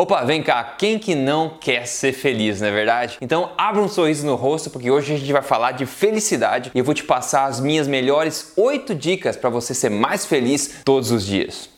[0.00, 3.18] Opa, vem cá, quem que não quer ser feliz, não é verdade?
[3.20, 6.78] Então abra um sorriso no rosto porque hoje a gente vai falar de felicidade e
[6.78, 11.10] eu vou te passar as minhas melhores 8 dicas para você ser mais feliz todos
[11.10, 11.68] os dias.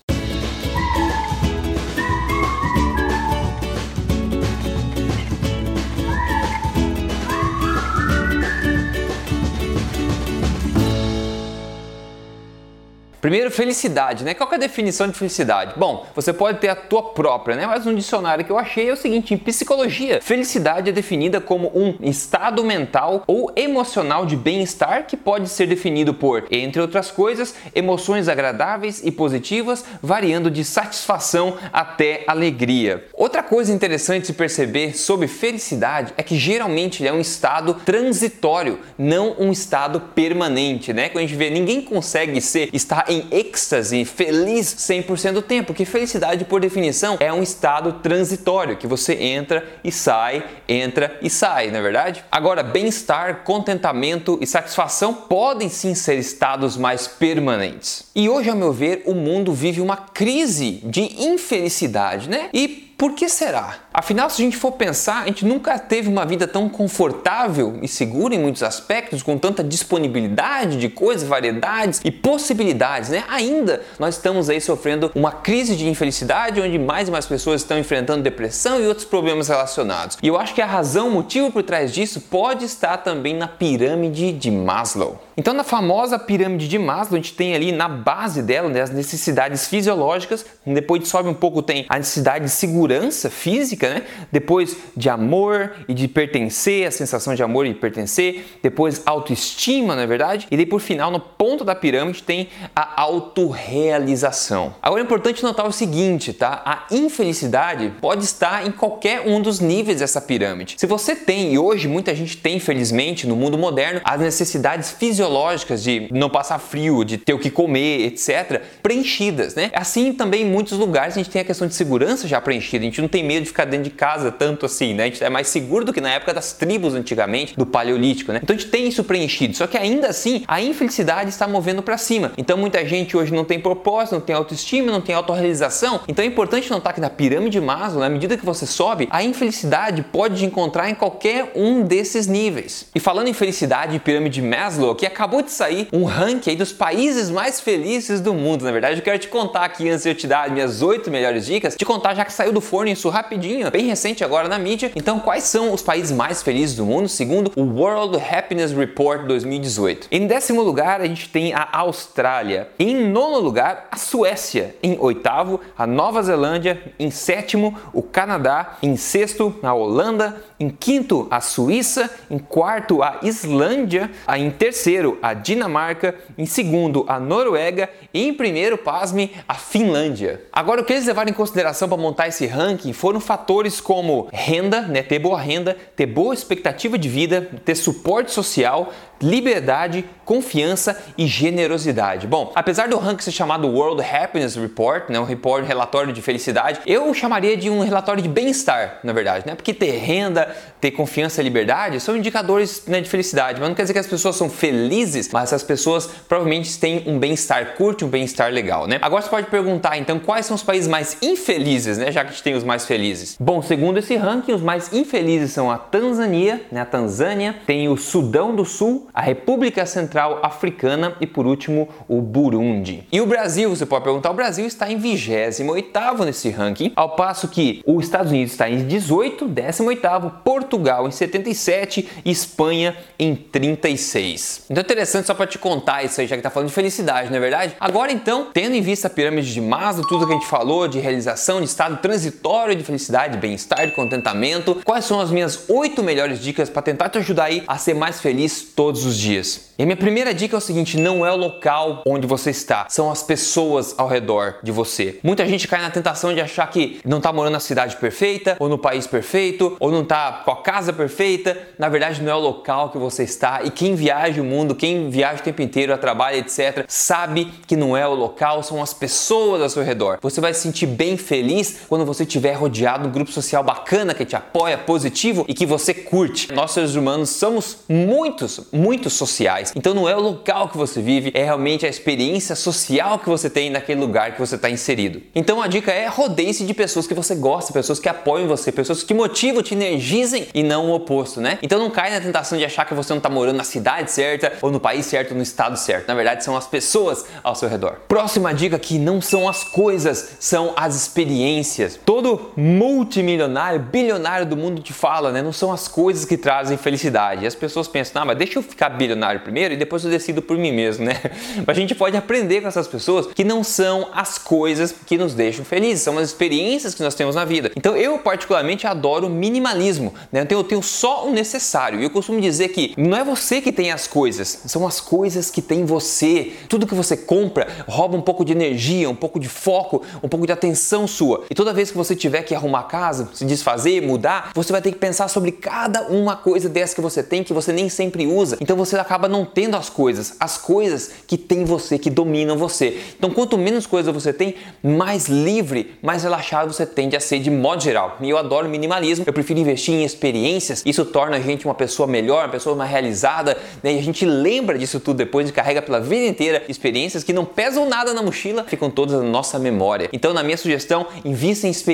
[13.21, 14.33] Primeiro, felicidade, né?
[14.33, 15.75] Qual é a definição de felicidade?
[15.77, 17.67] Bom, você pode ter a tua própria, né?
[17.67, 21.71] Mas um dicionário que eu achei é o seguinte: em psicologia, felicidade é definida como
[21.75, 27.55] um estado mental ou emocional de bem-estar que pode ser definido por, entre outras coisas,
[27.75, 33.05] emoções agradáveis e positivas, variando de satisfação até alegria.
[33.13, 39.37] Outra coisa interessante de perceber sobre felicidade é que geralmente é um estado transitório, não
[39.39, 41.11] um estado permanente, né?
[41.11, 45.85] Quando a gente vê, ninguém consegue ser estar em êxtase, feliz 100% do tempo, porque
[45.85, 51.71] felicidade, por definição, é um estado transitório que você entra e sai, entra e sai,
[51.71, 52.25] não é verdade?
[52.31, 58.05] Agora, bem-estar, contentamento e satisfação podem sim ser estados mais permanentes.
[58.15, 62.49] E hoje, ao meu ver, o mundo vive uma crise de infelicidade, né?
[62.53, 63.77] E por que será?
[63.95, 67.89] Afinal, se a gente for pensar, a gente nunca teve uma vida tão confortável e
[67.89, 73.25] segura em muitos aspectos, com tanta disponibilidade de coisas, variedades e possibilidades, né?
[73.31, 77.79] Ainda nós estamos aí sofrendo uma crise de infelicidade, onde mais e mais pessoas estão
[77.79, 80.19] enfrentando depressão e outros problemas relacionados.
[80.23, 83.49] E eu acho que a razão, o motivo por trás disso pode estar também na
[83.49, 85.19] pirâmide de Maslow.
[85.39, 88.91] Então, na famosa pirâmide de Maslow, a gente tem ali na base dela né, as
[88.91, 92.90] necessidades fisiológicas, depois sobe um pouco tem a necessidade de segurança
[93.31, 94.03] física, né?
[94.33, 99.95] depois de amor e de pertencer, a sensação de amor e de pertencer, depois autoestima,
[99.95, 100.47] não é verdade?
[100.51, 104.75] E daí por final, no ponto da pirâmide, tem a autorrealização.
[104.83, 106.63] Agora é importante notar o seguinte, tá?
[106.65, 110.77] A infelicidade pode estar em qualquer um dos níveis dessa pirâmide.
[110.79, 115.83] Se você tem, e hoje muita gente tem, infelizmente, no mundo moderno, as necessidades fisiológicas
[115.83, 119.71] de não passar frio, de ter o que comer, etc., preenchidas, né?
[119.75, 122.80] Assim também em muitos lugares a gente tem a questão de segurança já preenchida.
[122.81, 125.05] A gente não tem medo de ficar dentro de casa tanto assim, né?
[125.05, 128.41] A gente é mais seguro do que na época das tribos antigamente, do paleolítico, né?
[128.43, 129.57] Então a gente tem isso preenchido.
[129.57, 132.33] Só que ainda assim a infelicidade está movendo para cima.
[132.37, 136.01] Então muita gente hoje não tem propósito, não tem autoestima, não tem autorrealização.
[136.09, 139.23] Então é importante notar que na pirâmide de Maslow, na medida que você sobe, a
[139.23, 142.87] infelicidade pode encontrar em qualquer um desses níveis.
[142.95, 146.73] E falando em felicidade e pirâmide de Maslow, que acabou de sair um ranking dos
[146.73, 148.65] países mais felizes do mundo.
[148.65, 151.47] Na verdade, eu quero te contar aqui antes de eu te dar minhas oito melhores
[151.47, 154.93] dicas, te contar já que saiu do forno isso rapidinho, bem recente agora na mídia.
[154.95, 160.09] Então, quais são os países mais felizes do mundo segundo o World Happiness Report 2018?
[160.11, 162.69] Em décimo lugar, a gente tem a Austrália.
[162.79, 164.75] Em nono lugar, a Suécia.
[164.83, 166.83] Em oitavo, a Nova Zelândia.
[166.99, 168.77] Em sétimo, o Canadá.
[168.83, 170.43] Em sexto, a Holanda.
[170.59, 172.11] Em quinto, a Suíça.
[172.31, 174.11] Em quarto, a Islândia.
[174.37, 180.43] Em terceiro, terceiro, a Dinamarca, em segundo, a Noruega e em primeiro, pasme, a Finlândia.
[180.53, 184.83] Agora, o que eles levaram em consideração para montar esse ranking foram fatores como renda,
[184.83, 191.27] né, ter boa renda, ter boa expectativa de vida, ter suporte social, liberdade, confiança e
[191.27, 192.27] generosidade.
[192.27, 196.81] Bom, apesar do ranking ser chamado World Happiness Report, né, um report, relatório de felicidade,
[196.87, 199.55] eu chamaria de um relatório de bem-estar, na verdade, né?
[199.55, 203.83] Porque ter renda, ter confiança e liberdade são indicadores né, de felicidade, mas não quer
[203.83, 208.09] dizer que as pessoas são felizes, mas as pessoas provavelmente têm um bem-estar curto, um
[208.09, 208.99] bem-estar legal, né?
[209.03, 212.11] Agora você pode perguntar, então, quais são os países mais infelizes, né?
[212.11, 213.37] Já que tem os mais felizes.
[213.39, 216.81] Bom, segundo esse ranking, os mais infelizes são a Tanzânia, né?
[216.81, 222.21] A Tanzânia, tem o Sudão do Sul, a República Central Africana e por último o
[222.21, 223.07] Burundi.
[223.13, 227.49] E o Brasil, você pode perguntar, o Brasil está em 28º nesse ranking, ao passo
[227.49, 234.67] que os Estados Unidos está em 18, 18º, Portugal em 77 e Espanha em 36.
[234.71, 237.29] Então é interessante só para te contar isso aí, já que tá falando de felicidade,
[237.31, 237.77] não é verdade?
[237.79, 240.99] Agora então, tendo em vista a pirâmide de Maslow, tudo que a gente falou de
[240.99, 242.30] realização, de estado transitório
[242.77, 247.19] de felicidade, bem-estar, de contentamento, quais são as minhas oito melhores dicas para tentar te
[247.19, 249.71] ajudar aí a ser mais feliz todos os dias?
[249.79, 252.87] E a minha primeira dica é o seguinte: não é o local onde você está,
[252.91, 255.19] são as pessoas ao redor de você.
[255.23, 258.69] Muita gente cai na tentação de achar que não está morando na cidade perfeita, ou
[258.69, 261.57] no país perfeito, ou não está com a casa perfeita.
[261.79, 263.63] Na verdade, não é o local que você está.
[263.63, 267.75] E quem viaja o mundo, quem viaja o tempo inteiro a trabalho, etc., sabe que
[267.75, 270.19] não é o local, são as pessoas ao seu redor.
[270.21, 273.63] Você vai se sentir bem feliz quando você você estiver rodeado de um grupo social
[273.63, 276.53] bacana que te apoia, positivo e que você curte.
[276.53, 279.73] Nós seres humanos somos muitos, muito sociais.
[279.75, 283.49] Então não é o local que você vive, é realmente a experiência social que você
[283.49, 285.23] tem naquele lugar que você está inserido.
[285.35, 289.03] Então a dica é rodeie-se de pessoas que você gosta, pessoas que apoiam você, pessoas
[289.03, 291.59] que motivam, te energizem e não o oposto, né?
[291.63, 294.53] Então não cai na tentação de achar que você não está morando na cidade certa
[294.61, 296.09] ou no país certo ou no estado certo.
[296.09, 297.97] Na verdade são as pessoas ao seu redor.
[298.09, 301.99] Próxima dica que não são as coisas, são as experiências.
[302.11, 305.41] Todo multimilionário, bilionário do mundo te fala, né?
[305.41, 307.45] Não são as coisas que trazem felicidade.
[307.45, 310.43] E as pessoas pensam, ah, mas deixa eu ficar bilionário primeiro e depois eu decido
[310.43, 311.15] por mim mesmo, né?
[311.65, 315.35] Mas a gente pode aprender com essas pessoas que não são as coisas que nos
[315.35, 317.71] deixam felizes, são as experiências que nós temos na vida.
[317.77, 320.41] Então eu particularmente adoro minimalismo, né?
[320.41, 322.01] Então eu tenho só o necessário.
[322.01, 325.49] E eu costumo dizer que não é você que tem as coisas, são as coisas
[325.49, 326.55] que tem você.
[326.69, 330.45] Tudo que você compra rouba um pouco de energia, um pouco de foco, um pouco
[330.45, 331.45] de atenção sua.
[331.49, 334.93] E toda vez que você tiver que arrumar casa, se desfazer, mudar, você vai ter
[334.93, 338.57] que pensar sobre cada uma coisa dessa que você tem que você nem sempre usa.
[338.61, 342.99] Então você acaba não tendo as coisas, as coisas que tem você, que dominam você.
[343.19, 347.51] Então quanto menos coisa você tem, mais livre, mais relaxado você tende a ser de
[347.51, 348.17] modo geral.
[348.21, 350.83] E eu adoro minimalismo, eu prefiro investir em experiências.
[350.87, 353.95] Isso torna a gente uma pessoa melhor, uma pessoa mais realizada, né?
[353.95, 357.45] E a gente lembra disso tudo depois e carrega pela vida inteira experiências que não
[357.45, 360.09] pesam nada na mochila, ficam todas na nossa memória.
[360.13, 361.90] Então, na minha sugestão, invista em experiências,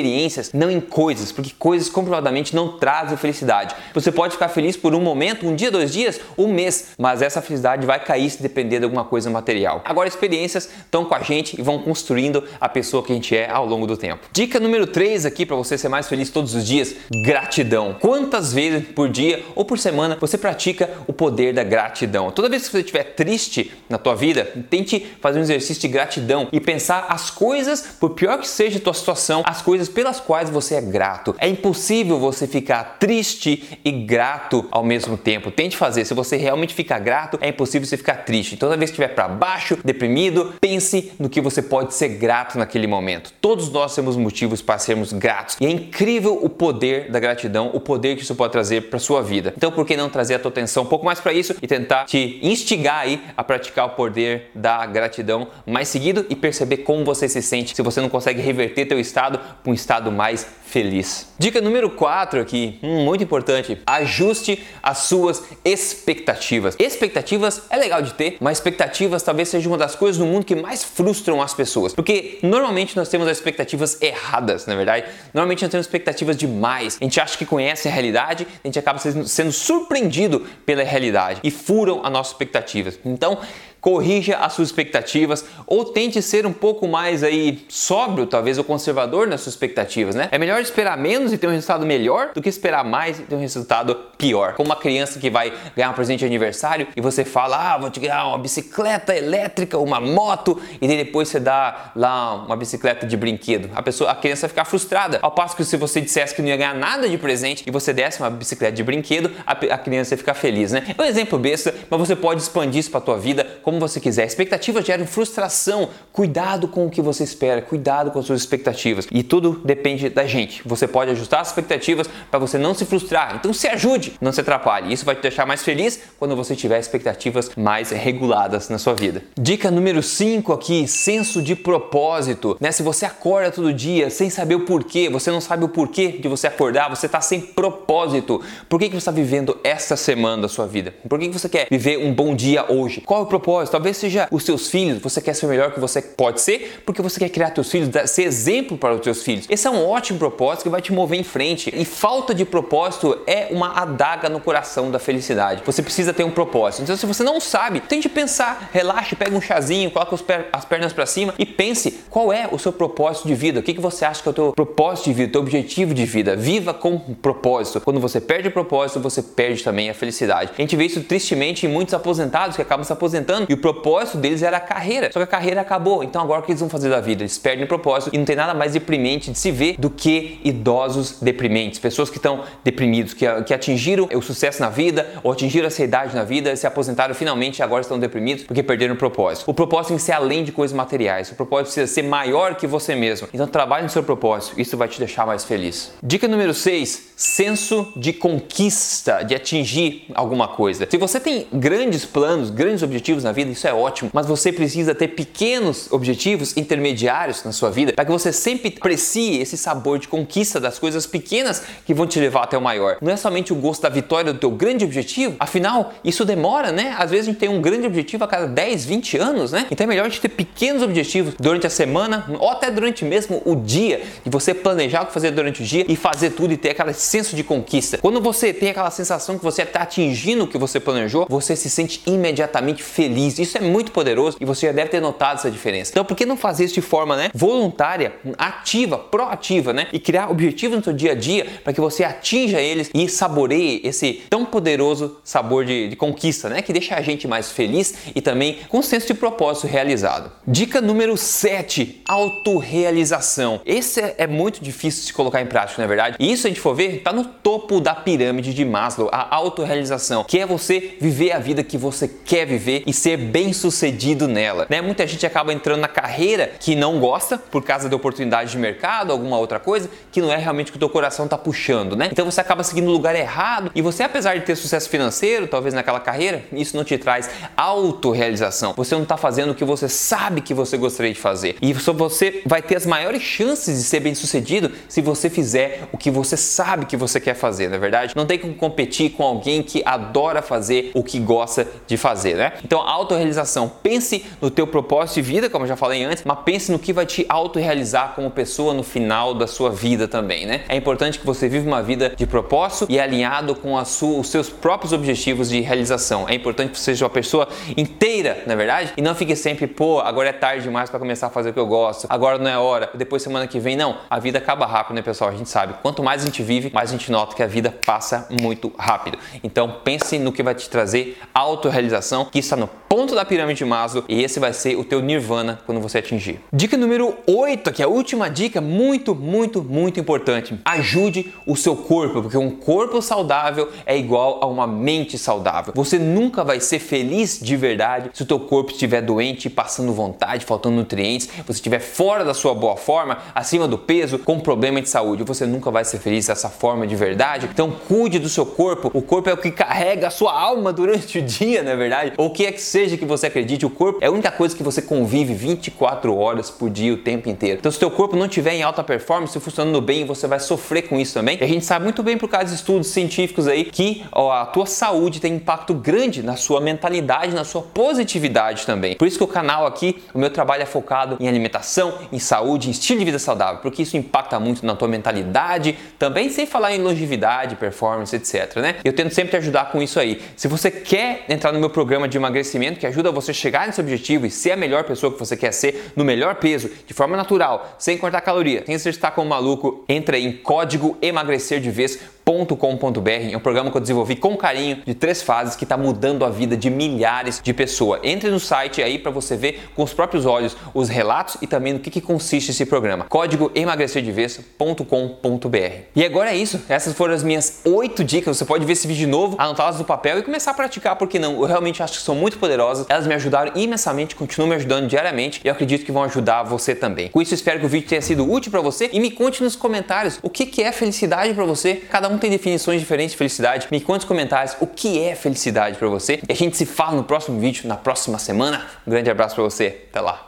[0.53, 3.75] não em coisas, porque coisas comprovadamente não trazem felicidade.
[3.95, 7.41] Você pode ficar feliz por um momento, um dia, dois dias, um mês, mas essa
[7.41, 9.83] felicidade vai cair se depender de alguma coisa material.
[9.85, 13.51] Agora, experiências estão com a gente e vão construindo a pessoa que a gente é
[13.51, 14.27] ao longo do tempo.
[14.33, 16.95] Dica número 3 aqui para você ser mais feliz todos os dias:
[17.25, 17.97] gratidão.
[18.01, 22.31] Quantas vezes por dia ou por semana você pratica o poder da gratidão?
[22.31, 26.49] Toda vez que você estiver triste na tua vida, tente fazer um exercício de gratidão
[26.53, 30.50] e pensar as coisas, por pior que seja a tua situação, as coisas pelas quais
[30.50, 31.35] você é grato.
[31.38, 35.50] É impossível você ficar triste e grato ao mesmo tempo.
[35.50, 36.05] Tente fazer.
[36.05, 38.56] Se você realmente ficar grato, é impossível você ficar triste.
[38.56, 42.87] Toda vez que estiver para baixo, deprimido, pense no que você pode ser grato naquele
[42.87, 43.33] momento.
[43.41, 45.56] Todos nós temos motivos para sermos gratos.
[45.61, 49.23] E é incrível o poder da gratidão, o poder que isso pode trazer para sua
[49.23, 49.55] vida.
[49.56, 52.05] Então, por que não trazer a tua atenção um pouco mais para isso e tentar
[52.05, 57.29] te instigar aí a praticar o poder da gratidão mais seguido e perceber como você
[57.29, 61.29] se sente se você não consegue reverter teu estado para um estado mais feliz.
[61.39, 66.77] Dica número 4 aqui, hum, muito importante, ajuste as suas expectativas.
[66.79, 70.55] Expectativas é legal de ter, mas expectativas talvez seja uma das coisas no mundo que
[70.55, 75.07] mais frustram as pessoas, porque normalmente nós temos as expectativas erradas, na é verdade.
[75.35, 76.97] Normalmente nós temos expectativas demais.
[77.01, 81.51] A gente acha que conhece a realidade, a gente acaba sendo surpreendido pela realidade e
[81.51, 82.99] furam as nossas expectativas.
[83.05, 83.39] Então,
[83.87, 89.29] corrija as suas expectativas ou tente ser um pouco mais aí sóbrio, talvez, ou conservador
[89.29, 90.27] nas suas expectativas, né?
[90.33, 93.37] É melhor esperar menos e ter um resultado melhor do que esperar mais e ter
[93.37, 94.55] um resultado pior.
[94.55, 97.88] Como uma criança que vai ganhar um presente de aniversário e você fala, ah, vou
[97.88, 103.17] te ganhar uma bicicleta elétrica, uma moto, e depois você dá lá uma bicicleta de
[103.17, 103.71] brinquedo.
[103.73, 105.21] A pessoa, a criança vai ficar frustrada.
[105.23, 107.93] Ao passo que se você dissesse que não ia ganhar nada de presente e você
[107.93, 110.83] desse uma bicicleta de brinquedo, a, a criança ia ficar feliz, né?
[110.99, 114.00] É um exemplo besta, mas você pode expandir isso para tua vida como como você
[114.00, 114.26] quiser.
[114.26, 115.90] Expectativas geram frustração.
[116.12, 119.06] Cuidado com o que você espera, cuidado com as suas expectativas.
[119.12, 120.62] E tudo depende da gente.
[120.64, 123.37] Você pode ajustar as expectativas para você não se frustrar.
[123.37, 124.93] Então se ajude, não se atrapalhe.
[124.93, 129.23] Isso vai te deixar mais feliz quando você tiver expectativas mais reguladas na sua vida.
[129.38, 132.56] Dica número 5 aqui, senso de propósito.
[132.61, 132.73] Né?
[132.73, 136.28] Se você acorda todo dia sem saber o porquê, você não sabe o porquê de
[136.28, 138.40] você acordar, você está sem propósito.
[138.68, 140.95] Por que, que você está vivendo essa semana da sua vida?
[141.09, 143.02] Por que, que você quer viver um bom dia hoje?
[143.02, 143.56] Qual é o propósito?
[143.57, 143.73] Propósito.
[143.73, 147.01] Talvez seja os seus filhos, você quer ser o melhor que você pode ser, porque
[147.01, 149.47] você quer criar seus filhos, ser exemplo para os seus filhos.
[149.49, 151.73] Esse é um ótimo propósito que vai te mover em frente.
[151.75, 155.63] E falta de propósito é uma adaga no coração da felicidade.
[155.65, 156.83] Você precisa ter um propósito.
[156.83, 160.17] Então, se você não sabe, tente pensar, relaxe, pega um chazinho, coloca
[160.53, 163.61] as pernas para cima e pense qual é o seu propósito de vida.
[163.61, 165.95] O que, que você acha que é o teu propósito de vida, o teu objetivo
[165.95, 166.37] de vida.
[166.37, 167.81] Viva com propósito.
[167.81, 170.53] Quando você perde o propósito, você perde também a felicidade.
[170.57, 174.19] A gente vê isso tristemente em muitos aposentados que acabam se aposentando e o propósito
[174.19, 175.11] deles era a carreira.
[175.12, 176.03] Só que a carreira acabou.
[176.03, 177.23] Então agora o que eles vão fazer da vida?
[177.23, 180.41] Eles perdem o propósito e não tem nada mais deprimente de se ver do que
[180.45, 185.67] idosos deprimentes, pessoas que estão deprimidos, que, que atingiram o sucesso na vida ou atingiram
[185.67, 189.50] essa idade na vida, se aposentaram finalmente e agora estão deprimidos porque perderam o propósito.
[189.50, 191.31] O propósito tem que ser além de coisas materiais.
[191.31, 193.29] O propósito precisa ser maior que você mesmo.
[193.33, 194.61] Então trabalhe no seu propósito.
[194.61, 195.93] Isso vai te deixar mais feliz.
[196.03, 200.87] Dica número 6: senso de conquista, de atingir alguma coisa.
[200.88, 204.95] Se você tem grandes planos, grandes objetivos na vida, isso é ótimo, mas você precisa
[204.95, 210.09] ter pequenos objetivos intermediários na sua vida para que você sempre aprecie esse sabor de
[210.09, 212.97] conquista das coisas pequenas que vão te levar até o maior.
[213.02, 216.97] Não é somente o gosto da vitória do teu grande objetivo, afinal, isso demora, né?
[216.99, 219.66] Às vezes a gente tem um grande objetivo a cada 10, 20 anos, né?
[219.71, 223.43] Então é melhor a gente ter pequenos objetivos durante a semana ou até durante mesmo
[223.45, 226.57] o dia, e você planejar o que fazer durante o dia e fazer tudo e
[226.57, 227.99] ter aquele senso de conquista.
[227.99, 231.69] Quando você tem aquela sensação que você está atingindo o que você planejou, você se
[231.69, 233.25] sente imediatamente feliz.
[233.26, 235.90] Isso é muito poderoso e você já deve ter notado essa diferença.
[235.90, 239.88] Então, por que não fazer isso de forma né, voluntária, ativa, proativa, né?
[239.92, 243.80] E criar objetivos no seu dia a dia para que você atinja eles e saboreie
[243.85, 246.62] esse tão poderoso sabor de, de conquista, né?
[246.62, 250.30] Que deixa a gente mais feliz e também com senso de propósito realizado.
[250.47, 253.61] Dica número 7: autorrealização.
[253.64, 256.16] Esse é, é muito difícil de se colocar em prática, na é verdade.
[256.18, 259.35] E isso, se a gente for ver, está no topo da pirâmide de Maslow, a
[259.35, 264.28] autorrealização, que é você viver a vida que você quer viver e ser bem sucedido
[264.28, 264.66] nela.
[264.68, 264.80] Né?
[264.80, 269.12] Muita gente acaba entrando na carreira que não gosta por causa da oportunidade de mercado,
[269.12, 272.08] alguma outra coisa, que não é realmente o que o teu coração está puxando, né?
[272.11, 275.75] Então você acaba seguindo o lugar errado e você, apesar de ter sucesso financeiro, talvez
[275.75, 278.75] naquela carreira, isso não te traz autorrealização.
[278.76, 281.56] Você não está fazendo o que você sabe que você gostaria de fazer.
[281.61, 285.99] E você vai ter as maiores chances de ser bem sucedido se você fizer o
[285.99, 288.14] que você sabe que você quer fazer, na é verdade?
[288.16, 292.52] Não tem como competir com alguém que adora fazer o que gosta de fazer, né?
[292.64, 293.71] Então, autorrealização.
[293.83, 296.93] Pense no teu propósito de vida, como eu já falei antes, mas pense no que
[296.93, 300.65] vai te autorrealizar como pessoa no final da sua vida também, né?
[300.69, 304.51] É importante que você viva uma vida de propósito e alinhado com sua, os seus
[304.51, 306.29] próprios objetivos de realização.
[306.29, 309.67] É importante que você seja uma pessoa inteira, na é verdade, e não fique sempre,
[309.67, 312.51] pô, agora é tarde demais para começar a fazer o que eu gosto, agora não
[312.51, 313.77] é hora, depois semana que vem.
[313.77, 315.31] Não, a vida acaba rápido, né, pessoal?
[315.31, 315.75] A gente sabe.
[315.83, 319.19] Quanto mais a gente vive, mais a gente nota que a vida passa muito rápido.
[319.45, 323.65] Então pense no que vai te trazer autorrealização, que está no ponto da pirâmide de
[323.67, 326.41] Maslow e esse vai ser o teu nirvana quando você atingir.
[326.50, 330.59] Dica número 8, que é a última dica, muito, muito, muito importante.
[330.65, 335.75] Ajude o seu corpo, porque um corpo saudável é igual a uma mente saudável.
[335.76, 340.47] Você nunca vai ser feliz de verdade se o teu corpo estiver doente, passando vontade,
[340.47, 344.88] faltando nutrientes, você estiver fora da sua boa forma, acima do peso, com problema de
[344.88, 345.23] saúde.
[345.23, 347.47] Você nunca vai ser feliz dessa forma de verdade.
[347.53, 348.91] Então cuide do seu corpo.
[348.95, 352.12] O corpo é o que carrega a sua alma durante o dia, na é verdade.
[352.17, 354.55] Ou o que é que seja que você acredite, o corpo é a única coisa
[354.55, 357.59] que você convive 24 horas por dia, o tempo inteiro.
[357.59, 360.99] Então, se teu corpo não estiver em alta performance, funcionando bem, você vai sofrer com
[360.99, 361.38] isso também.
[361.40, 364.45] E a gente sabe muito bem por causa de estudos científicos aí que ó, a
[364.45, 368.97] tua saúde tem impacto grande na sua mentalidade, na sua positividade também.
[368.97, 372.69] Por isso que o canal aqui, o meu trabalho é focado em alimentação, em saúde,
[372.69, 376.75] em estilo de vida saudável, porque isso impacta muito na tua mentalidade, também sem falar
[376.75, 378.76] em longevidade, performance, etc, né?
[378.85, 380.21] Eu tento sempre te ajudar com isso aí.
[380.37, 383.80] Se você quer entrar no meu programa de emagrecimento que ajuda você a chegar nesse
[383.80, 387.16] objetivo e ser a melhor pessoa que você quer ser, no melhor peso, de forma
[387.16, 392.15] natural, sem cortar caloria, sem se estar como maluco, entra em código emagrecer de vez
[392.28, 396.25] .com.br é um programa que eu desenvolvi com carinho de três fases que está mudando
[396.25, 398.00] a vida de milhares de pessoas.
[398.02, 401.75] Entre no site aí para você ver com os próprios olhos os relatos e também
[401.75, 403.04] no que, que consiste esse programa.
[403.04, 405.56] Código emagrecerdevez.com.br.
[405.95, 406.61] E agora é isso.
[406.68, 408.37] Essas foram as minhas oito dicas.
[408.37, 411.40] Você pode ver esse vídeo novo, anotá-las no papel e começar a praticar, porque não?
[411.40, 412.87] Eu realmente acho que são muito poderosas.
[412.88, 416.75] Elas me ajudaram imensamente, continuam me ajudando diariamente e eu acredito que vão ajudar você
[416.75, 417.09] também.
[417.09, 419.54] Com isso, espero que o vídeo tenha sido útil para você e me conte nos
[419.54, 421.76] comentários o que, que é felicidade para você.
[421.88, 423.68] Cada um um tem definições diferentes de felicidade.
[423.70, 426.20] Me conte nos comentários o que é felicidade para você.
[426.28, 428.66] E a gente se fala no próximo vídeo, na próxima semana.
[428.87, 429.85] Um grande abraço para você.
[429.90, 430.25] Até lá.